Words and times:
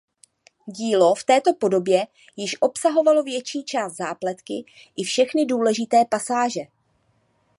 Dílo 0.67 1.15
v 1.15 1.23
této 1.23 1.53
podobě 1.53 2.07
již 2.35 2.55
obsahovalo 2.61 3.23
větší 3.23 3.63
část 3.63 3.95
zápletky 3.95 4.65
i 4.97 5.03
všechny 5.03 5.45
důležité 5.45 6.05
pasáže. 6.11 6.61